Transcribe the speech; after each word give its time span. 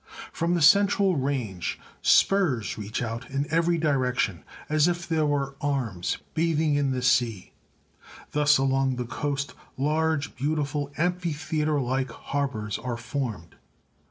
From 0.33 0.55
the 0.55 0.63
central 0.63 1.15
range 1.15 1.79
spurs 2.01 2.75
reach 2.75 3.03
out 3.03 3.29
in 3.29 3.45
every 3.51 3.77
direction 3.77 4.43
as 4.67 4.87
if 4.87 5.07
they 5.07 5.21
were 5.21 5.55
arms 5.61 6.17
bathing 6.33 6.73
in 6.73 6.89
the 6.89 7.03
sea. 7.03 7.51
Thus 8.31 8.57
along 8.57 8.95
the 8.95 9.05
coast 9.05 9.53
large, 9.77 10.35
beautiful, 10.35 10.91
amphitheatre 10.97 11.79
like 11.79 12.09
harbours 12.09 12.79
are 12.79 12.97
formed. 12.97 13.57